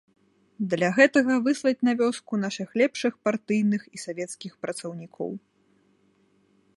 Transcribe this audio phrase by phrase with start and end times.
[0.71, 5.31] Для гэтага выслаць на вёску нашых лепшых партыйных і савецкіх працаўнікоў.